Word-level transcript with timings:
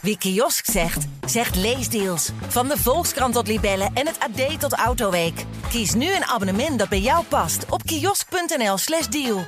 Wie 0.00 0.18
kiosk 0.18 0.70
zegt, 0.70 1.06
zegt 1.26 1.56
leesdeals. 1.56 2.30
Van 2.48 2.68
de 2.68 2.76
Volkskrant 2.76 3.34
tot 3.34 3.46
Libellen 3.46 3.90
en 3.94 4.06
het 4.06 4.18
AD 4.18 4.60
tot 4.60 4.72
Autoweek. 4.72 5.44
Kies 5.68 5.94
nu 5.94 6.14
een 6.14 6.24
abonnement 6.24 6.78
dat 6.78 6.88
bij 6.88 7.00
jou 7.00 7.24
past 7.24 7.64
op 7.70 7.82
kiosk.nl/slash 7.82 9.06
deal. 9.06 9.46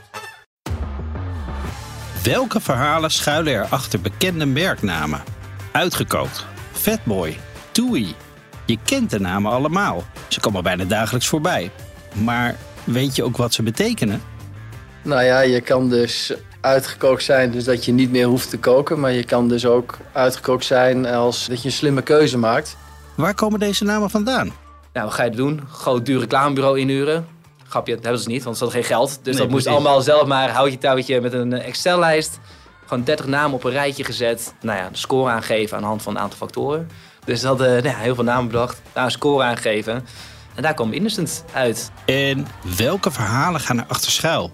Welke 2.22 2.60
verhalen 2.60 3.10
schuilen 3.10 3.52
er 3.52 3.64
achter 3.64 4.00
bekende 4.00 4.46
merknamen? 4.46 5.22
Uitgekookt, 5.72 6.46
Fatboy, 6.72 7.38
Toei. 7.70 8.14
Je 8.66 8.78
kent 8.84 9.10
de 9.10 9.20
namen 9.20 9.52
allemaal. 9.52 10.04
Ze 10.28 10.40
komen 10.40 10.62
bijna 10.62 10.84
dagelijks 10.84 11.26
voorbij. 11.26 11.70
Maar 12.12 12.56
weet 12.84 13.16
je 13.16 13.22
ook 13.22 13.36
wat 13.36 13.54
ze 13.54 13.62
betekenen? 13.62 14.22
Nou 15.02 15.22
ja, 15.22 15.40
je 15.40 15.60
kan 15.60 15.88
dus 15.88 16.32
uitgekookt 16.62 17.22
zijn, 17.22 17.50
dus 17.50 17.64
dat 17.64 17.84
je 17.84 17.92
niet 17.92 18.10
meer 18.10 18.26
hoeft 18.26 18.50
te 18.50 18.58
koken. 18.58 19.00
Maar 19.00 19.12
je 19.12 19.24
kan 19.24 19.48
dus 19.48 19.66
ook 19.66 19.96
uitgekookt 20.12 20.64
zijn 20.64 21.06
als 21.06 21.46
dat 21.46 21.62
je 21.62 21.68
een 21.68 21.74
slimme 21.74 22.02
keuze 22.02 22.38
maakt. 22.38 22.76
Waar 23.14 23.34
komen 23.34 23.58
deze 23.58 23.84
namen 23.84 24.10
vandaan? 24.10 24.52
Nou, 24.92 25.06
wat 25.06 25.14
ga 25.14 25.22
je 25.24 25.30
doen? 25.30 25.60
Groot 25.70 26.06
duur 26.06 26.20
reclamebureau 26.20 26.78
inhuren. 26.78 27.26
Grapje, 27.68 27.94
dat 27.94 28.02
hebben 28.02 28.22
ze 28.22 28.28
niet, 28.28 28.42
want 28.44 28.56
ze 28.56 28.64
hadden 28.64 28.82
geen 28.82 28.90
geld. 28.96 29.08
Dus 29.22 29.34
Nee, 29.34 29.42
dat 29.42 29.52
moest 29.52 29.66
allemaal 29.66 30.00
zelf 30.00 30.26
maar 30.26 30.50
houtje 30.50 30.78
touwtje 30.78 31.20
met 31.20 31.32
een 31.32 31.52
eh, 31.52 31.66
Excel-lijst. 31.68 32.38
Gewoon 32.86 33.04
30 33.04 33.26
namen 33.26 33.52
op 33.52 33.64
een 33.64 33.70
rijtje 33.70 34.04
gezet. 34.04 34.54
Nou 34.60 34.78
ja, 34.78 34.88
de 34.88 34.98
score 34.98 35.30
aangeven 35.30 35.76
aan 35.76 35.82
de 35.82 35.88
hand 35.88 36.02
van 36.02 36.14
een 36.16 36.22
aantal 36.22 36.38
factoren. 36.38 36.90
Dus 37.24 37.40
ze 37.40 37.46
hadden 37.46 37.68
nou 37.68 37.88
ja, 37.88 37.96
heel 37.96 38.14
veel 38.14 38.24
namen 38.24 38.46
bedacht. 38.46 38.82
Daar 38.92 39.04
een 39.04 39.10
score 39.10 39.44
aangegeven. 39.44 40.06
En 40.54 40.62
daar 40.62 40.74
kwam 40.74 40.92
Innocent 40.92 41.44
uit. 41.52 41.90
En 42.04 42.46
welke 42.76 43.10
verhalen 43.10 43.60
gaan 43.60 43.78
er 43.78 43.84
achter 43.88 44.10
schuil? 44.10 44.50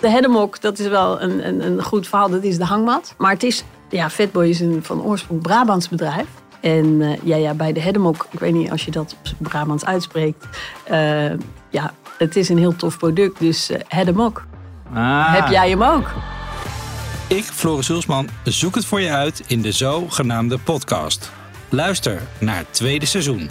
De 0.00 0.10
Hedemok, 0.10 0.60
dat 0.60 0.78
is 0.78 0.88
wel 0.88 1.22
een, 1.22 1.46
een, 1.48 1.66
een 1.66 1.82
goed 1.82 2.08
verhaal. 2.08 2.30
Dat 2.30 2.42
is 2.42 2.56
de 2.58 2.64
hangmat. 2.64 3.14
Maar 3.18 3.30
het 3.32 3.42
is, 3.42 3.64
ja, 3.90 4.10
Fatboy 4.10 4.46
is 4.48 4.60
een 4.60 4.80
van 4.82 5.02
oorsprong 5.02 5.42
Brabants 5.42 5.88
bedrijf. 5.88 6.26
En 6.60 7.02
eh, 7.02 7.10
ja, 7.22 7.36
ja, 7.36 7.54
bij 7.54 7.72
de 7.72 7.80
Hedemok, 7.80 8.26
ik 8.30 8.38
weet 8.40 8.52
niet 8.52 8.70
als 8.70 8.84
je 8.84 8.90
dat 8.90 9.16
op 9.40 9.48
Brabants 9.48 9.84
uitspreekt. 9.84 10.46
eh, 10.84 11.30
ja, 11.70 11.92
het 12.18 12.36
is 12.36 12.48
een 12.48 12.58
heel 12.58 12.76
tof 12.76 12.98
product. 12.98 13.38
Dus 13.38 13.70
eh 13.70 13.80
Hedemok, 13.88 14.44
Ah. 14.94 15.34
heb 15.34 15.48
jij 15.48 15.70
hem 15.70 15.82
ook? 15.82 16.10
Ik, 17.28 17.44
Floris 17.44 17.88
Hulsman, 17.88 18.28
zoek 18.44 18.74
het 18.74 18.84
voor 18.84 19.00
je 19.00 19.10
uit 19.10 19.42
in 19.46 19.62
de 19.62 19.72
zogenaamde 19.72 20.58
podcast. 20.58 21.30
Luister 21.68 22.22
naar 22.40 22.56
het 22.56 22.66
tweede 22.72 23.06
seizoen. 23.06 23.50